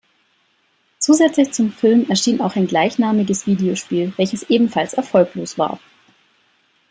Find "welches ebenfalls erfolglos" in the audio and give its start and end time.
4.17-5.59